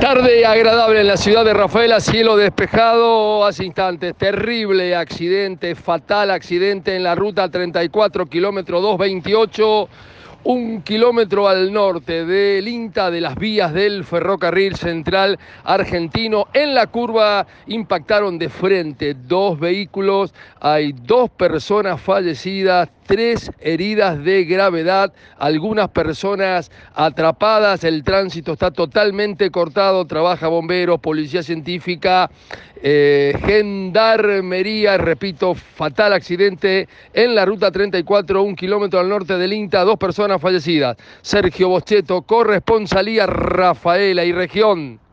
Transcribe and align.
Tarde 0.00 0.44
agradable 0.44 1.00
en 1.00 1.06
la 1.06 1.16
ciudad 1.16 1.44
de 1.44 1.54
Rafaela, 1.54 2.00
cielo 2.00 2.36
despejado 2.36 3.44
hace 3.46 3.64
instantes. 3.64 4.14
Terrible 4.14 4.94
accidente, 4.94 5.74
fatal 5.74 6.30
accidente 6.30 6.94
en 6.94 7.02
la 7.02 7.14
ruta 7.14 7.50
34, 7.50 8.26
kilómetro 8.26 8.80
228 8.82 9.88
un 10.46 10.82
kilómetro 10.82 11.48
al 11.48 11.72
norte 11.72 12.24
del 12.24 12.68
INTA 12.68 13.10
de 13.10 13.20
las 13.20 13.34
vías 13.34 13.72
del 13.72 14.04
ferrocarril 14.04 14.76
central 14.76 15.40
argentino. 15.64 16.46
En 16.52 16.72
la 16.72 16.86
curva 16.86 17.44
impactaron 17.66 18.38
de 18.38 18.48
frente 18.48 19.14
dos 19.14 19.58
vehículos, 19.58 20.32
hay 20.60 20.92
dos 20.92 21.30
personas 21.30 22.00
fallecidas, 22.00 22.88
tres 23.06 23.50
heridas 23.60 24.22
de 24.22 24.44
gravedad, 24.44 25.12
algunas 25.38 25.88
personas 25.88 26.70
atrapadas, 26.94 27.84
el 27.84 28.04
tránsito 28.04 28.52
está 28.52 28.70
totalmente 28.70 29.50
cortado, 29.50 30.04
trabaja 30.04 30.48
bomberos, 30.48 31.00
policía 31.00 31.42
científica, 31.42 32.30
eh, 32.82 33.34
gendarmería, 33.44 34.98
repito, 34.98 35.54
fatal 35.54 36.12
accidente 36.12 36.88
en 37.14 37.34
la 37.34 37.44
ruta 37.44 37.70
34, 37.70 38.42
un 38.42 38.56
kilómetro 38.56 39.00
al 39.00 39.08
norte 39.08 39.38
del 39.38 39.52
INTA, 39.52 39.84
dos 39.84 39.96
personas 39.96 40.40
fallecidas. 40.40 40.96
Sergio 41.22 41.68
Boscheto, 41.68 42.22
corresponsalía 42.22 43.26
Rafaela 43.26 44.24
y 44.24 44.32
región. 44.32 45.05